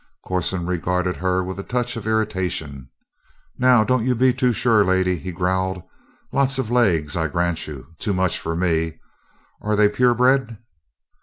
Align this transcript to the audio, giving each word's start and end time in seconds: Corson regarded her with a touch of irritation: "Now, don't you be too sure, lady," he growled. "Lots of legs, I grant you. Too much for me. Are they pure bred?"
Corson 0.25 0.65
regarded 0.65 1.17
her 1.17 1.43
with 1.43 1.59
a 1.59 1.63
touch 1.63 1.95
of 1.95 2.07
irritation: 2.07 2.89
"Now, 3.59 3.83
don't 3.83 4.03
you 4.03 4.15
be 4.15 4.33
too 4.33 4.51
sure, 4.51 4.83
lady," 4.83 5.15
he 5.19 5.31
growled. 5.31 5.83
"Lots 6.33 6.57
of 6.57 6.71
legs, 6.71 7.15
I 7.15 7.27
grant 7.27 7.67
you. 7.67 7.85
Too 7.99 8.15
much 8.15 8.39
for 8.39 8.55
me. 8.55 8.99
Are 9.61 9.75
they 9.75 9.89
pure 9.89 10.15
bred?" 10.15 10.57